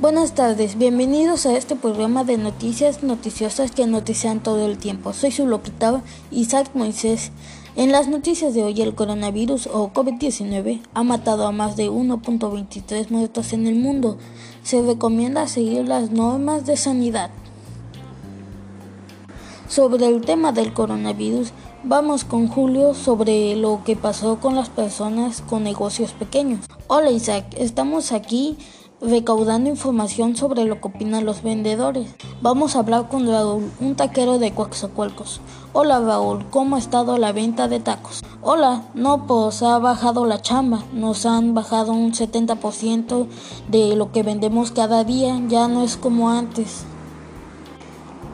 Buenas 0.00 0.32
tardes, 0.32 0.78
bienvenidos 0.78 1.44
a 1.44 1.56
este 1.56 1.74
programa 1.74 2.22
de 2.22 2.38
noticias 2.38 3.02
noticiosas 3.02 3.72
que 3.72 3.84
notician 3.88 4.40
todo 4.40 4.64
el 4.64 4.78
tiempo. 4.78 5.12
Soy 5.12 5.32
su 5.32 5.44
locutor 5.44 6.02
Isaac 6.30 6.70
Moisés. 6.74 7.32
En 7.74 7.90
las 7.90 8.06
noticias 8.06 8.54
de 8.54 8.62
hoy, 8.62 8.80
el 8.80 8.94
coronavirus 8.94 9.66
o 9.66 9.92
COVID-19 9.92 10.82
ha 10.94 11.02
matado 11.02 11.48
a 11.48 11.50
más 11.50 11.74
de 11.74 11.90
1.23 11.90 13.10
muertos 13.10 13.52
en 13.52 13.66
el 13.66 13.74
mundo. 13.74 14.18
Se 14.62 14.80
recomienda 14.82 15.48
seguir 15.48 15.88
las 15.88 16.12
normas 16.12 16.64
de 16.64 16.76
sanidad. 16.76 17.30
Sobre 19.66 20.06
el 20.06 20.20
tema 20.20 20.52
del 20.52 20.72
coronavirus, 20.72 21.50
vamos 21.82 22.22
con 22.22 22.46
Julio 22.46 22.94
sobre 22.94 23.56
lo 23.56 23.82
que 23.84 23.96
pasó 23.96 24.38
con 24.38 24.54
las 24.54 24.68
personas 24.68 25.40
con 25.42 25.64
negocios 25.64 26.12
pequeños. 26.12 26.60
Hola 26.86 27.10
Isaac, 27.10 27.46
estamos 27.58 28.12
aquí 28.12 28.56
recaudando 29.00 29.70
información 29.70 30.36
sobre 30.36 30.64
lo 30.64 30.80
que 30.80 30.88
opinan 30.88 31.24
los 31.24 31.42
vendedores. 31.42 32.14
Vamos 32.42 32.74
a 32.74 32.80
hablar 32.80 33.08
con 33.08 33.26
Raúl, 33.28 33.70
un 33.80 33.94
taquero 33.94 34.38
de 34.38 34.52
Coaxacualcos. 34.52 35.40
Hola 35.72 36.00
Raúl, 36.00 36.44
¿cómo 36.50 36.76
ha 36.76 36.78
estado 36.78 37.16
la 37.18 37.32
venta 37.32 37.68
de 37.68 37.78
tacos? 37.78 38.22
Hola, 38.42 38.82
no, 38.94 39.26
pues 39.26 39.62
ha 39.62 39.78
bajado 39.78 40.26
la 40.26 40.42
chamba. 40.42 40.82
Nos 40.92 41.26
han 41.26 41.54
bajado 41.54 41.92
un 41.92 42.12
70% 42.12 43.26
de 43.68 43.94
lo 43.94 44.10
que 44.10 44.22
vendemos 44.22 44.72
cada 44.72 45.04
día. 45.04 45.40
Ya 45.48 45.68
no 45.68 45.82
es 45.84 45.96
como 45.96 46.30
antes. 46.30 46.84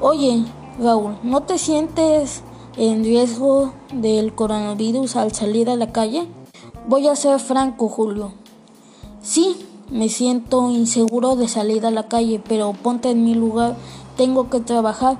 Oye, 0.00 0.44
Raúl, 0.78 1.16
¿no 1.22 1.42
te 1.42 1.58
sientes 1.58 2.42
en 2.76 3.04
riesgo 3.04 3.72
del 3.92 4.34
coronavirus 4.34 5.16
al 5.16 5.32
salir 5.32 5.68
a 5.68 5.76
la 5.76 5.92
calle? 5.92 6.26
Voy 6.88 7.08
a 7.08 7.16
ser 7.16 7.38
franco, 7.40 7.88
Julio. 7.88 8.32
Sí, 9.22 9.56
me 9.90 10.08
siento 10.08 10.70
inseguro 10.70 11.36
de 11.36 11.48
salir 11.48 11.86
a 11.86 11.90
la 11.90 12.08
calle, 12.08 12.40
pero 12.46 12.72
ponte 12.72 13.10
en 13.10 13.24
mi 13.24 13.34
lugar, 13.34 13.76
tengo 14.16 14.50
que 14.50 14.60
trabajar. 14.60 15.18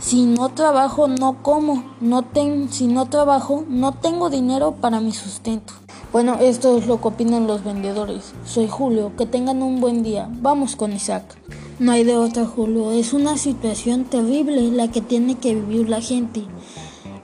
Si 0.00 0.24
no 0.24 0.48
trabajo, 0.48 1.08
no 1.08 1.42
como. 1.42 1.84
No 2.00 2.22
ten, 2.22 2.72
si 2.72 2.86
no 2.86 3.06
trabajo, 3.06 3.64
no 3.68 3.92
tengo 3.92 4.30
dinero 4.30 4.72
para 4.80 5.00
mi 5.00 5.12
sustento. 5.12 5.74
Bueno, 6.12 6.38
esto 6.40 6.78
es 6.78 6.86
lo 6.86 7.00
que 7.00 7.08
opinan 7.08 7.46
los 7.46 7.62
vendedores. 7.62 8.32
Soy 8.46 8.66
Julio, 8.66 9.12
que 9.16 9.26
tengan 9.26 9.62
un 9.62 9.80
buen 9.80 10.02
día. 10.02 10.28
Vamos 10.30 10.74
con 10.74 10.92
Isaac. 10.92 11.36
No 11.78 11.92
hay 11.92 12.04
de 12.04 12.16
otra, 12.16 12.46
Julio. 12.46 12.90
Es 12.92 13.12
una 13.12 13.36
situación 13.36 14.04
terrible 14.04 14.70
la 14.70 14.88
que 14.88 15.02
tiene 15.02 15.36
que 15.36 15.54
vivir 15.54 15.88
la 15.88 16.00
gente. 16.00 16.44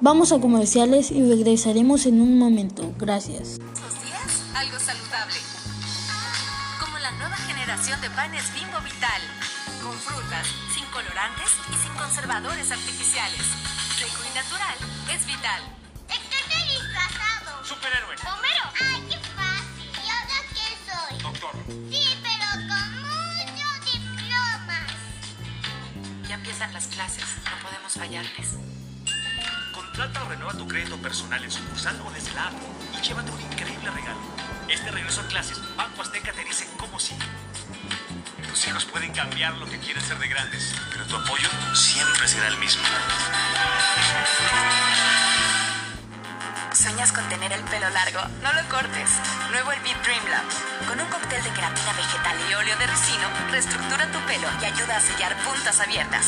Vamos 0.00 0.30
a 0.32 0.38
comerciales 0.38 1.10
y 1.10 1.26
regresaremos 1.26 2.06
en 2.06 2.20
un 2.20 2.38
momento. 2.38 2.84
Gracias. 2.98 3.58
días, 3.58 4.42
algo 4.54 4.78
saludable 4.78 5.55
la 7.06 7.12
nueva 7.18 7.36
generación 7.36 8.00
de 8.00 8.10
panes 8.10 8.52
Bimbo 8.52 8.80
Vital, 8.80 9.22
con 9.80 9.96
frutas, 9.96 10.44
sin 10.74 10.84
colorantes 10.86 11.52
y 11.72 11.76
sin 11.76 11.92
conservadores 11.94 12.68
artificiales. 12.72 13.42
Rico 14.00 14.24
y 14.28 14.34
natural 14.34 14.74
es 15.14 15.24
vital. 15.24 15.62
Estoy 16.08 16.62
disfrazado. 16.66 17.64
Superhéroe. 17.64 18.16
Homero. 18.26 18.64
¡Ay, 18.80 19.06
qué 19.08 19.18
fácil! 19.38 19.88
¿Y 20.02 20.08
ahora 20.10 20.38
qué 20.50 20.66
soy? 20.82 21.22
Doctor. 21.22 21.52
Sí, 21.92 22.18
pero 22.26 22.46
con 22.66 22.88
muchos 23.06 23.92
diplomas. 23.92 24.90
Ya 26.28 26.34
empiezan 26.34 26.72
las 26.72 26.86
clases, 26.88 27.24
no 27.44 27.68
podemos 27.68 27.92
fallarles. 27.92 28.56
Contrata 29.72 30.24
o 30.24 30.28
renueva 30.28 30.54
tu 30.54 30.66
crédito 30.66 30.96
personal 30.98 31.44
en 31.44 31.52
sucursal 31.52 32.00
o 32.04 32.10
desde 32.10 32.34
la 32.34 32.48
app 32.48 32.54
y 32.98 33.00
llévate 33.00 33.30
un 33.30 33.40
increíble 33.42 33.90
regalo. 33.92 34.55
Este 34.68 34.90
regreso 34.90 35.20
a 35.20 35.26
clases, 35.28 35.58
Banco 35.76 36.02
Azteca 36.02 36.32
te 36.32 36.44
dice 36.44 36.66
cómo 36.76 36.98
sí. 36.98 37.16
Tus 38.48 38.66
hijos 38.66 38.84
pueden 38.86 39.12
cambiar 39.12 39.54
lo 39.54 39.66
que 39.66 39.78
quieren 39.78 40.02
ser 40.02 40.18
de 40.18 40.28
grandes, 40.28 40.74
pero 40.90 41.04
tu 41.06 41.16
apoyo 41.16 41.48
siempre 41.74 42.26
será 42.26 42.48
el 42.48 42.56
mismo. 42.58 42.82
¿Sueñas 46.72 47.12
con 47.12 47.26
tener 47.28 47.52
el 47.52 47.62
pelo 47.64 47.88
largo? 47.90 48.20
No 48.42 48.52
lo 48.52 48.68
cortes. 48.68 49.10
Nuevo 49.50 49.72
el 49.72 49.80
Beat 49.80 50.02
Dream 50.02 50.24
Lab. 50.28 50.44
Con 50.88 51.00
un 51.00 51.08
cóctel 51.08 51.42
de 51.42 51.50
queratina 51.50 51.92
vegetal 51.92 52.36
y 52.50 52.54
óleo 52.54 52.76
de 52.76 52.86
ricino, 52.86 53.28
reestructura 53.50 54.10
tu 54.12 54.18
pelo 54.26 54.48
y 54.60 54.64
ayuda 54.66 54.96
a 54.96 55.00
sellar 55.00 55.36
puntas 55.44 55.80
abiertas. 55.80 56.26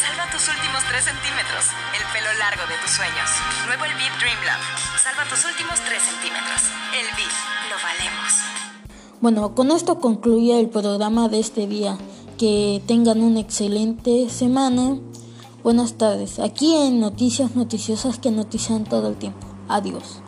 Salva 0.00 0.30
tus 0.30 0.46
últimos 0.48 0.84
3 0.84 1.04
centímetros. 1.04 1.64
El 1.98 2.04
pelo 2.12 2.32
largo 2.34 2.66
de 2.66 2.76
tus 2.78 2.90
sueños. 2.90 3.30
Nuevo 3.66 3.84
el 3.86 3.94
Beat 3.94 4.18
Dream 4.18 4.42
Lab. 4.44 4.85
Salva 5.02 5.28
tus 5.28 5.44
últimos 5.44 5.74
3 5.74 6.02
centímetros. 6.02 6.62
El 6.98 7.06
Beat. 7.16 7.34
Lo 7.68 7.76
valemos. 7.82 8.32
Bueno, 9.20 9.54
con 9.54 9.70
esto 9.70 10.00
concluye 10.00 10.58
el 10.58 10.70
programa 10.70 11.28
de 11.28 11.38
este 11.38 11.66
día. 11.66 11.98
Que 12.38 12.82
tengan 12.86 13.22
una 13.22 13.40
excelente 13.40 14.30
semana. 14.30 14.98
Buenas 15.62 15.98
tardes. 15.98 16.38
Aquí 16.38 16.74
en 16.74 17.00
Noticias 17.00 17.56
Noticiosas 17.56 18.18
que 18.18 18.30
notician 18.30 18.84
todo 18.84 19.08
el 19.08 19.16
tiempo. 19.16 19.46
Adiós. 19.68 20.22